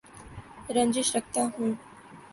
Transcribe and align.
رنجش 0.75 1.15
رکھتا 1.15 1.41
ہوں 1.53 1.71